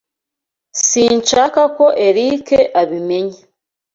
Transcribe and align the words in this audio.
Sinshaka 0.87 1.61
ko 1.77 1.85
Eric 2.07 2.45
abimenya. 2.81 3.41